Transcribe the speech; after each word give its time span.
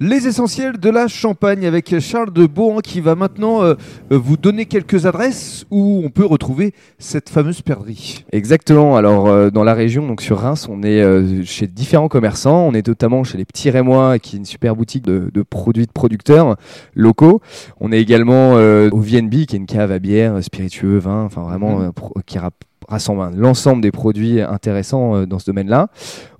Les 0.00 0.28
essentiels 0.28 0.78
de 0.78 0.90
la 0.90 1.08
Champagne 1.08 1.66
avec 1.66 1.98
Charles 1.98 2.32
de 2.32 2.46
Bohan 2.46 2.78
qui 2.78 3.00
va 3.00 3.16
maintenant 3.16 3.64
euh, 3.64 3.74
euh, 4.12 4.16
vous 4.16 4.36
donner 4.36 4.66
quelques 4.66 5.06
adresses 5.06 5.66
où 5.72 6.02
on 6.04 6.08
peut 6.10 6.24
retrouver 6.24 6.72
cette 7.00 7.28
fameuse 7.28 7.62
perdrix. 7.62 8.24
Exactement. 8.30 8.96
Alors 8.96 9.26
euh, 9.26 9.50
dans 9.50 9.64
la 9.64 9.74
région, 9.74 10.06
donc 10.06 10.22
sur 10.22 10.38
Reims, 10.38 10.68
on 10.70 10.84
est 10.84 11.02
euh, 11.02 11.42
chez 11.42 11.66
différents 11.66 12.06
commerçants. 12.06 12.64
On 12.68 12.74
est 12.74 12.86
notamment 12.86 13.24
chez 13.24 13.38
les 13.38 13.44
Petits 13.44 13.70
Rémois, 13.70 14.20
qui 14.20 14.36
est 14.36 14.38
une 14.38 14.44
super 14.44 14.76
boutique 14.76 15.02
de, 15.04 15.30
de 15.34 15.42
produits 15.42 15.86
de 15.86 15.92
producteurs 15.92 16.54
locaux. 16.94 17.40
On 17.80 17.90
est 17.90 18.00
également 18.00 18.52
au 18.52 19.00
VNB, 19.00 19.46
qui 19.46 19.56
est 19.56 19.58
une 19.58 19.66
cave 19.66 19.90
à 19.90 19.98
bière, 19.98 20.44
spiritueux, 20.44 20.98
vin, 20.98 21.24
enfin 21.24 21.42
vraiment 21.42 21.78
Mhm. 21.80 21.92
qui 22.24 22.38
rap- 22.38 22.54
rassemble 22.88 23.36
l'ensemble 23.36 23.82
des 23.82 23.90
produits 23.90 24.40
intéressants 24.40 25.16
euh, 25.16 25.26
dans 25.26 25.38
ce 25.38 25.46
domaine-là. 25.46 25.88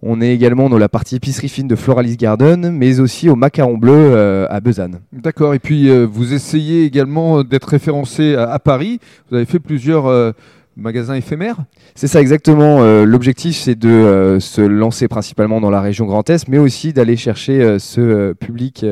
On 0.02 0.20
est 0.20 0.32
également 0.32 0.68
dans 0.68 0.78
la 0.78 0.88
partie 0.88 1.16
épicerie 1.16 1.48
fine 1.48 1.68
de 1.68 1.76
Floralis 1.76 2.16
Garden, 2.16 2.70
mais 2.70 3.00
aussi 3.00 3.28
au 3.28 3.36
Macaron 3.36 3.76
Bleu 3.76 3.92
euh, 3.94 4.46
à 4.48 4.60
Besanne. 4.60 5.00
D'accord. 5.12 5.54
Et 5.54 5.58
puis 5.58 5.90
euh, 5.90 6.06
vous 6.10 6.34
essayez 6.34 6.84
également 6.84 7.42
d'être 7.42 7.68
référencé 7.68 8.34
à, 8.34 8.50
à 8.50 8.58
Paris. 8.58 9.00
Vous 9.30 9.36
avez 9.36 9.46
fait 9.46 9.58
plusieurs 9.58 10.34
magasins 10.78 11.14
éphémères. 11.14 11.58
C'est 11.94 12.06
ça 12.06 12.20
exactement. 12.20 12.82
euh, 12.82 13.04
L'objectif, 13.04 13.56
c'est 13.56 13.74
de 13.74 13.88
euh, 13.88 14.40
se 14.40 14.60
lancer 14.60 15.08
principalement 15.08 15.60
dans 15.60 15.70
la 15.70 15.80
région 15.80 16.06
Grand 16.06 16.28
Est, 16.30 16.48
mais 16.48 16.58
aussi 16.58 16.92
d'aller 16.92 17.16
chercher 17.16 17.60
euh, 17.60 17.78
ce 17.78 18.32
public 18.32 18.86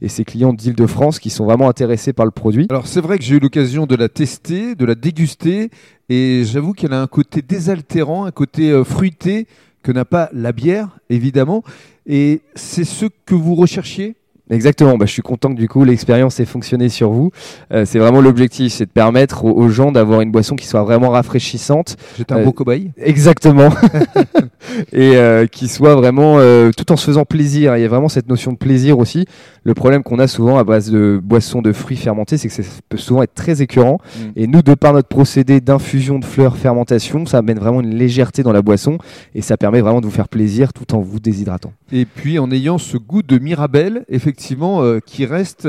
et 0.00 0.08
ces 0.08 0.24
clients 0.24 0.52
d'Île-de-France 0.52 1.18
qui 1.18 1.30
sont 1.30 1.44
vraiment 1.44 1.68
intéressés 1.68 2.12
par 2.12 2.24
le 2.24 2.30
produit. 2.30 2.66
Alors 2.70 2.86
c'est 2.86 3.00
vrai 3.00 3.18
que 3.18 3.24
j'ai 3.24 3.36
eu 3.36 3.40
l'occasion 3.40 3.86
de 3.86 3.96
la 3.96 4.08
tester, 4.08 4.74
de 4.74 4.84
la 4.84 4.94
déguster, 4.94 5.70
et 6.08 6.44
j'avoue 6.44 6.72
qu'elle 6.72 6.92
a 6.92 7.02
un 7.02 7.06
côté 7.06 7.42
désaltérant, 7.42 8.24
un 8.24 8.30
côté 8.30 8.82
fruité 8.84 9.46
que 9.82 9.92
n'a 9.92 10.04
pas 10.04 10.30
la 10.32 10.52
bière, 10.52 10.98
évidemment. 11.10 11.62
Et 12.06 12.42
c'est 12.54 12.84
ce 12.84 13.06
que 13.26 13.34
vous 13.34 13.54
recherchiez? 13.54 14.14
Exactement. 14.50 14.96
Bah, 14.98 15.06
je 15.06 15.12
suis 15.12 15.22
content 15.22 15.50
que 15.54 15.58
du 15.58 15.68
coup 15.68 15.84
l'expérience 15.84 16.40
ait 16.40 16.44
fonctionné 16.44 16.88
sur 16.88 17.10
vous. 17.10 17.30
Euh, 17.72 17.84
c'est 17.84 17.98
vraiment 17.98 18.20
l'objectif, 18.20 18.72
c'est 18.72 18.86
de 18.86 18.90
permettre 18.90 19.44
aux, 19.44 19.52
aux 19.52 19.68
gens 19.68 19.92
d'avoir 19.92 20.20
une 20.20 20.30
boisson 20.30 20.56
qui 20.56 20.66
soit 20.66 20.82
vraiment 20.82 21.10
rafraîchissante. 21.10 21.96
J'étais 22.18 22.34
un 22.34 22.44
beau 22.44 22.52
cobaye. 22.52 22.92
Exactement. 22.98 23.70
et 24.92 25.16
euh, 25.16 25.46
qui 25.46 25.68
soit 25.68 25.94
vraiment 25.94 26.38
euh, 26.38 26.70
tout 26.76 26.92
en 26.92 26.96
se 26.96 27.04
faisant 27.04 27.24
plaisir. 27.24 27.76
Il 27.76 27.82
y 27.82 27.84
a 27.84 27.88
vraiment 27.88 28.08
cette 28.08 28.28
notion 28.28 28.52
de 28.52 28.56
plaisir 28.56 28.98
aussi. 28.98 29.26
Le 29.64 29.74
problème 29.74 30.02
qu'on 30.02 30.18
a 30.18 30.26
souvent 30.26 30.58
à 30.58 30.64
base 30.64 30.90
de 30.90 31.20
boissons 31.22 31.62
de 31.62 31.72
fruits 31.72 31.96
fermentés, 31.96 32.36
c'est 32.36 32.48
que 32.48 32.54
ça 32.54 32.62
peut 32.88 32.96
souvent 32.96 33.22
être 33.22 33.34
très 33.34 33.62
écœurant. 33.62 33.98
Mm. 34.16 34.20
Et 34.36 34.46
nous, 34.46 34.62
de 34.62 34.74
par 34.74 34.92
notre 34.92 35.08
procédé 35.08 35.60
d'infusion 35.60 36.18
de 36.18 36.24
fleurs 36.24 36.56
fermentation, 36.56 37.26
ça 37.26 37.38
amène 37.38 37.58
vraiment 37.58 37.80
une 37.80 37.94
légèreté 37.94 38.42
dans 38.42 38.52
la 38.52 38.62
boisson 38.62 38.98
et 39.34 39.42
ça 39.42 39.56
permet 39.56 39.80
vraiment 39.80 40.00
de 40.00 40.06
vous 40.06 40.12
faire 40.12 40.28
plaisir 40.28 40.72
tout 40.72 40.94
en 40.94 41.00
vous 41.00 41.20
déshydratant. 41.20 41.72
Et 41.92 42.04
puis 42.04 42.38
en 42.38 42.50
ayant 42.50 42.78
ce 42.78 42.96
goût 42.96 43.22
de 43.22 43.38
Mirabelle, 43.38 44.04
effectivement, 44.08 44.82
euh, 44.82 45.00
qui 45.04 45.26
reste 45.26 45.68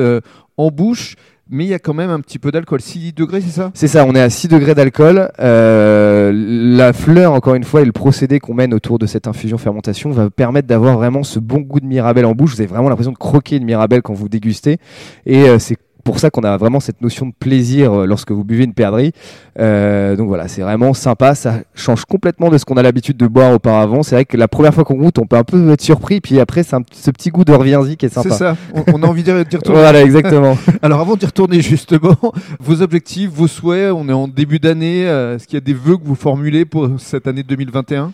en 0.58 0.70
bouche, 0.70 1.16
mais 1.50 1.66
il 1.66 1.70
y 1.70 1.74
a 1.74 1.80
quand 1.80 1.94
même 1.94 2.10
un 2.10 2.20
petit 2.20 2.40
peu 2.40 2.52
d'alcool. 2.52 2.82
6 2.82 3.14
degrés, 3.14 3.42
c'est 3.42 3.52
ça? 3.52 3.72
C'est 3.74 3.88
ça, 3.88 4.06
on 4.06 4.16
est 4.16 4.22
à 4.22 4.30
6 4.30 4.48
degrés 4.48 4.76
d'alcool. 4.76 5.30
Euh, 5.40 6.32
la 6.34 6.94
fleur, 6.94 7.34
encore 7.34 7.56
une 7.56 7.64
fois, 7.64 7.82
et 7.82 7.86
le 7.86 7.92
procédé 7.92 8.40
qu'on 8.40 8.54
mène 8.54 8.74
autour 8.74 8.98
de 8.98 9.06
cette 9.06 9.28
infusion 9.28 9.58
fermentation 9.58 10.10
va 10.12 10.30
permettre 10.30 10.68
d'avoir 10.68 10.96
vraiment 10.98 11.24
ce 11.24 11.40
bon 11.40 11.60
goût 11.60 11.80
de 11.80 11.86
Mirabelle 11.86 12.26
en 12.26 12.34
bouche. 12.34 12.56
Vous 12.56 12.62
avez 12.62 12.68
vraiment 12.70 12.90
l'impression 12.90 13.12
de 13.12 13.18
croquer 13.18 13.58
une 13.58 13.66
Mirabelle 13.66 14.02
quand 14.02 14.14
vous 14.14 14.30
dégustez. 14.30 14.78
Et 15.26 15.50
euh, 15.50 15.60
c'est 15.60 15.78
pour 16.04 16.20
ça 16.20 16.30
qu'on 16.30 16.42
a 16.44 16.58
vraiment 16.58 16.80
cette 16.80 17.02
notion 17.02 17.26
de 17.28 17.34
plaisir 17.38 17.94
euh, 17.94 18.06
lorsque 18.06 18.32
vous 18.32 18.44
buvez 18.44 18.64
une 18.66 18.74
perdrix. 18.74 19.12
Euh, 19.60 20.16
donc 20.16 20.28
voilà, 20.28 20.48
c'est 20.48 20.62
vraiment 20.62 20.94
sympa. 20.94 21.36
Ça 21.36 21.60
change 21.76 22.06
complètement 22.06 22.50
de 22.50 22.58
ce 22.58 22.66
qu'on 22.66 22.76
a 22.78 22.82
l'habitude 22.84 23.18
de 23.18 23.28
boire 23.28 23.54
auparavant. 23.54 24.04
C'est 24.04 24.16
vrai 24.16 24.26
que 24.26 24.36
la 24.38 24.48
première 24.48 24.74
fois 24.74 24.84
qu'on 24.84 24.96
goûte, 24.96 25.20
on 25.20 25.26
peut 25.26 25.38
un 25.38 25.44
peu 25.44 25.72
être 25.72 25.82
surpris. 25.82 26.22
Puis 26.22 26.40
après, 26.40 26.64
c'est 26.64 26.76
ce 26.92 27.12
petit 27.12 27.30
goût 27.30 27.46
de 27.46 27.54
reviens-y 27.54 27.98
qui 27.98 28.06
est 28.06 28.10
C'est 28.10 28.22
sympa. 28.22 28.36
ça, 28.36 28.58
on, 28.74 28.84
on 28.94 29.04
a 29.04 29.08
envie 29.08 29.24
d'y 29.24 29.32
retourner. 29.32 29.80
Voilà, 29.80 30.02
exactement. 30.02 30.58
Alors 30.82 31.00
avant 31.02 31.16
d'y 31.16 31.26
retourner 31.26 31.62
justement, 31.62 32.16
vos 32.60 32.82
objectifs, 32.82 33.30
vos 33.30 33.48
souhaits, 33.48 33.92
on 33.94 34.10
est 34.10 34.14
en 34.14 34.28
début 34.28 34.60
d'année, 34.60 35.08
euh, 35.08 35.36
est-ce 35.36 35.48
qu'il 35.48 35.56
y 35.56 35.58
a 35.58 35.62
des 35.66 35.74
vœux 35.74 35.98
que 35.98 36.06
vous 36.06 36.16
formulez 36.16 36.66
pour 36.66 36.90
cette 36.98 37.28
année 37.28 37.44
2021 37.44 38.12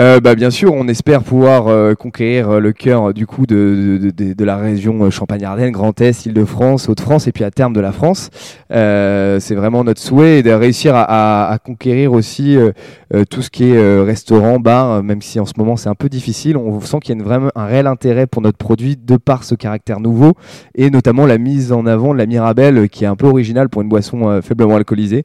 Euh, 0.00 0.20
bah, 0.20 0.34
bien 0.34 0.50
sûr, 0.50 0.72
on 0.72 0.88
espère 0.88 1.22
pouvoir 1.22 1.68
euh, 1.68 1.94
conquérir 1.94 2.60
le 2.60 2.72
cœur 2.72 3.12
du 3.12 3.26
coup 3.26 3.46
de, 3.46 3.98
de, 4.00 4.10
de- 4.10 4.32
de 4.32 4.44
la 4.44 4.56
région 4.56 5.10
Champagne-Ardenne, 5.10 5.70
Grand 5.72 6.00
Est, 6.00 6.24
Île-de-France, 6.26 6.88
Hauts-de-France 6.88 7.26
et 7.32 7.34
puis 7.34 7.44
à 7.44 7.50
terme 7.50 7.72
de 7.72 7.80
la 7.80 7.92
France. 7.92 8.28
Euh, 8.70 9.40
c'est 9.40 9.54
vraiment 9.54 9.84
notre 9.84 10.02
souhait 10.02 10.42
de 10.42 10.50
réussir 10.50 10.92
à, 10.94 11.56
conquérir 11.64 12.12
aussi 12.12 12.56
euh, 12.58 12.72
euh, 13.14 13.24
tout 13.24 13.40
ce 13.40 13.48
qui 13.48 13.70
est 13.70 14.02
restaurant, 14.02 14.60
bar, 14.60 15.02
même 15.02 15.22
si 15.22 15.40
en 15.40 15.46
ce 15.46 15.54
moment 15.56 15.76
c'est 15.76 15.88
un 15.88 15.94
peu 15.94 16.10
difficile. 16.10 16.58
On 16.58 16.78
sent 16.82 16.98
qu'il 17.00 17.16
y 17.16 17.20
a 17.20 17.24
vraiment 17.24 17.48
un 17.54 17.64
réel 17.64 17.86
intérêt 17.86 18.26
pour 18.26 18.42
notre 18.42 18.58
produit 18.58 18.98
de 19.02 19.16
par 19.16 19.44
ce 19.44 19.54
caractère 19.54 20.00
nouveau 20.00 20.32
et 20.74 20.90
notamment 20.90 21.24
la 21.24 21.38
mise 21.38 21.72
en 21.72 21.86
avant 21.86 22.12
de 22.12 22.18
la 22.18 22.26
Mirabelle 22.26 22.90
qui 22.90 23.04
est 23.04 23.06
un 23.06 23.16
peu 23.16 23.26
originale 23.26 23.70
pour 23.70 23.80
une 23.80 23.88
boisson 23.88 24.42
faiblement 24.42 24.76
alcoolisée. 24.76 25.24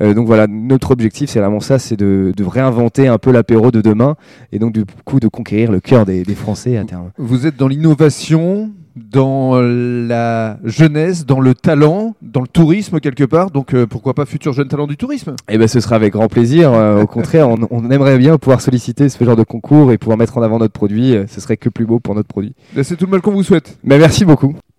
Donc 0.00 0.26
voilà, 0.28 0.46
notre 0.46 0.92
objectif 0.92 1.30
c'est 1.30 1.40
vraiment 1.40 1.60
ça, 1.60 1.80
c'est 1.80 1.96
de, 1.96 2.32
réinventer 2.40 3.08
un 3.08 3.18
peu 3.18 3.32
l'apéro 3.32 3.72
de 3.72 3.80
demain 3.80 4.14
et 4.52 4.60
donc 4.60 4.72
du 4.72 4.84
coup 5.04 5.18
de 5.18 5.26
conquérir 5.26 5.72
le 5.72 5.80
cœur 5.80 6.06
des 6.06 6.24
Français 6.36 6.76
à 6.76 6.84
terme. 6.84 7.10
Vous 7.18 7.46
êtes 7.46 7.56
dans 7.56 7.68
l'innovation, 7.68 8.70
dans 9.10 9.60
la 9.60 10.58
jeunesse, 10.64 11.26
dans 11.26 11.40
le 11.40 11.54
talent, 11.54 12.14
dans 12.22 12.40
le 12.40 12.48
tourisme 12.48 13.00
quelque 13.00 13.24
part, 13.24 13.50
donc 13.50 13.74
euh, 13.74 13.86
pourquoi 13.86 14.14
pas 14.14 14.26
futur 14.26 14.52
jeune 14.52 14.68
talent 14.68 14.86
du 14.86 14.96
tourisme? 14.96 15.34
Et 15.48 15.58
ben 15.58 15.68
ce 15.68 15.80
sera 15.80 15.96
avec 15.96 16.12
grand 16.12 16.28
plaisir. 16.28 16.72
Euh, 16.72 17.02
au 17.02 17.06
contraire, 17.06 17.48
on, 17.48 17.56
on 17.70 17.90
aimerait 17.90 18.18
bien 18.18 18.38
pouvoir 18.38 18.60
solliciter 18.60 19.08
ce 19.08 19.22
genre 19.24 19.36
de 19.36 19.44
concours 19.44 19.92
et 19.92 19.98
pouvoir 19.98 20.18
mettre 20.18 20.36
en 20.38 20.42
avant 20.42 20.58
notre 20.58 20.72
produit. 20.72 21.14
Euh, 21.14 21.24
Ce 21.28 21.40
serait 21.40 21.56
que 21.56 21.68
plus 21.68 21.86
beau 21.86 22.00
pour 22.00 22.14
notre 22.14 22.28
produit. 22.28 22.54
Ben, 22.74 22.84
C'est 22.84 22.96
tout 22.96 23.04
le 23.04 23.10
mal 23.10 23.20
qu'on 23.20 23.32
vous 23.32 23.42
souhaite. 23.42 23.78
Mais 23.84 23.98
merci 23.98 24.24
beaucoup. 24.24 24.54